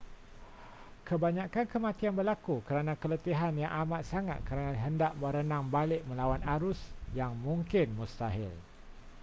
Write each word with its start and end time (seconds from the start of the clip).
kebanyakan 1.07 1.65
kematian 1.73 2.13
berlaku 2.19 2.55
kerana 2.67 2.93
keletihan 3.01 3.53
yang 3.61 3.69
amat 3.85 4.01
sangat 4.11 4.39
kerana 4.49 4.73
hendak 4.85 5.13
berenang 5.21 5.65
balik 5.75 6.01
melawan 6.09 6.41
arus 6.55 6.79
yang 7.19 7.31
mungkin 7.45 7.87
mustahil 7.99 8.49